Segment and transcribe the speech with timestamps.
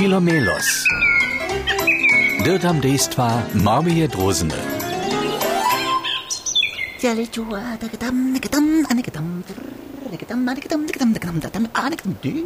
[0.00, 0.88] Philomelos.
[2.40, 4.56] Dirtam dejstva Marmie Drosene.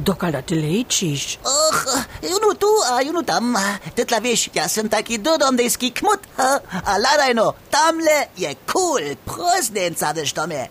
[0.00, 1.26] Dokada te lečiš?
[1.44, 1.76] Oh,
[2.24, 3.52] junu tu, a junu tam.
[4.00, 6.24] Tetla veš, jaz sem taki dodondejski kmut.
[6.40, 9.16] A ladajno, tamle je kul, cool.
[9.28, 10.70] prozden sadeš tome.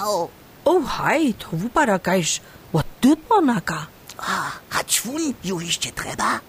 [0.00, 0.30] Au.
[0.64, 2.40] Oh, haj, to vupara kajš.
[2.72, 3.92] What did one naka?
[4.82, 6.40] Čvun ju ještě treba?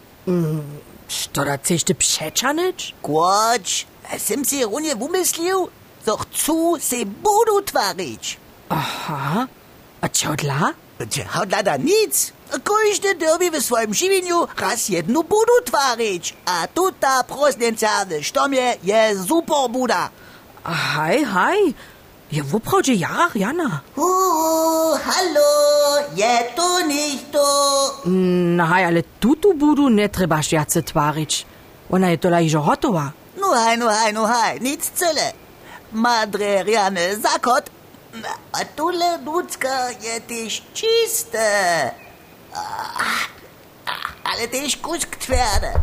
[1.07, 2.95] Što da chceš ty přečanič?
[3.01, 3.85] Kłoč,
[4.17, 5.69] sem si runie wumyślił,
[6.05, 8.37] so chcú se budu tvarić.
[8.69, 9.47] Aha.
[10.01, 10.73] A čo dla?
[11.27, 12.33] Hat leider nic.
[12.63, 16.33] Każdy derby w swoim żywieniu raz jednu budu tvarić.
[16.45, 20.09] A tuta prosnencjane sztomie je super buda.
[20.63, 21.73] A hej,
[22.33, 22.37] hej.
[22.37, 23.81] Je woprawdzie jarach jana.
[23.95, 25.51] Uh, hallo,
[26.15, 27.45] je to nicht to.
[28.05, 31.45] No hej, ale tutu budu ne trebaš jace tvarič.
[31.89, 33.11] Ona je tola ižo hotova.
[33.37, 35.33] Nu haj, nu haj, nu haj, nic cele.
[35.91, 37.69] Madre riane zakot,
[38.51, 41.91] a tule ludzka je tyś czyste.
[42.55, 43.27] Ah,
[43.85, 45.73] ah, Ale tyś kusk twarde.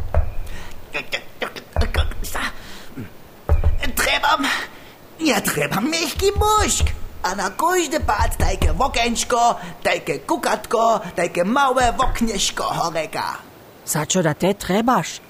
[5.31, 6.86] Ja trebam mehki mušk.
[7.23, 13.39] A na każdy pad tajke wokenčko, tajke kukatko, tajke małe woknieszko horeka.
[13.87, 15.20] Za čo da te trebaš?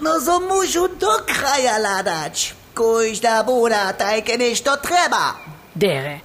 [0.00, 2.54] No so mušu do kraja ladać.
[2.74, 5.36] Każda buda tajke nešto treba.
[5.74, 6.20] Dere.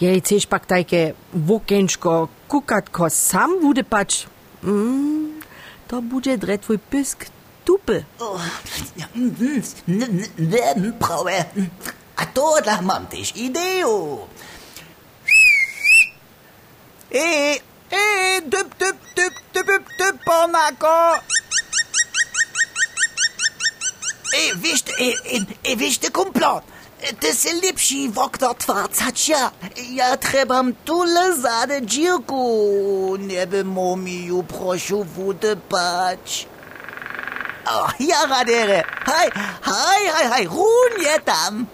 [0.00, 4.33] Je chceš pak tajke wokenčko, kukatko sam bude pač.
[4.64, 5.40] Mm,
[5.88, 7.26] to bude dre tvoj pysk
[7.64, 8.04] tupy.
[8.18, 8.40] Oh,
[10.36, 11.44] Ne, prawe.
[12.16, 14.18] A to dla mam też ideju.
[17.12, 21.14] Ej, ej, dyp, dyp, dyp, dyp, dyp, dyp, ponako.
[24.34, 26.60] Ej, wiesz, ej, ej, ej, wiesz, ty kumplo,
[27.20, 29.50] ty si lepší w okno twarcacia.
[29.92, 33.16] Ja trebam tule zade dzirku.
[33.18, 36.46] Nie by momiju prosił wódę pać.
[37.66, 38.84] O, ja radere.
[39.06, 39.30] Hej,
[39.62, 41.66] hej, hej, hej, runie tam.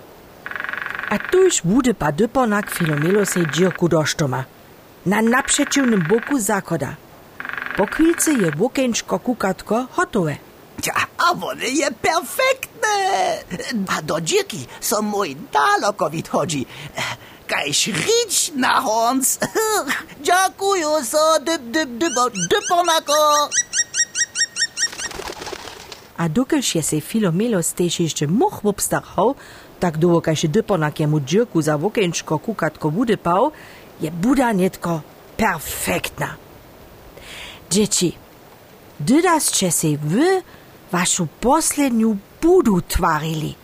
[1.11, 4.45] A tuž bude pa dyponak Filomelo se dzirku doštoma.
[5.07, 6.95] Na naprzeciwnym boku zakoda.
[7.77, 10.37] Po chwilce je wokenčko kukatko hotowe.
[10.87, 12.97] Ja, a one je perfektne.
[13.89, 16.67] A do dzirki są mój daleko odchodzi.
[17.47, 19.39] Kajś rič na hons.
[20.27, 23.49] Dziękuję so, dyp, dyp, dypo, dyponako.
[26.17, 29.35] A dokelž je se Filomelo stež ešte moh obstarhal,
[29.81, 33.53] tak dlho kaž dyponak jemu dzirku za wokenčko kukatko wudepał,
[34.01, 35.01] je buda netko
[35.37, 36.37] perfektna.
[37.71, 38.13] Dzieci,
[39.01, 40.43] dydaście se wy
[40.93, 43.55] vašu posljednju budu tvarili.